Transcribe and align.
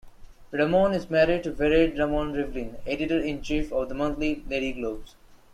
Ramon 0.51 0.95
is 0.95 1.11
married 1.11 1.43
to 1.43 1.51
Vered 1.51 1.95
Ramon 1.95 2.33
Rivlin, 2.33 2.73
editor-in-chief 2.87 3.71
of 3.71 3.87
the 3.87 3.93
monthly 3.93 4.43
"Lady 4.49 4.73
Globes". 4.73 5.15